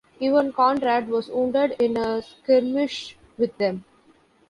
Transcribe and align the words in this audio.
Even 0.19 0.51
Conrad 0.51 1.09
was 1.09 1.27
wounded 1.27 1.75
in 1.79 1.95
a 1.95 2.23
skirmish 2.23 3.15
with 3.37 3.55
them. 3.59 3.85